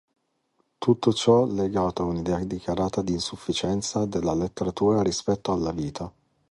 Tutto 0.79 1.13
ciò 1.13 1.45
legato 1.45 2.01
a 2.01 2.05
un'idea 2.07 2.43
dichiarata 2.43 3.03
di 3.03 3.11
"insufficienza" 3.11 4.03
della 4.07 4.33
letteratura 4.33 5.03
rispetto 5.03 5.51
alla 5.53 5.69
vita. 5.71 6.11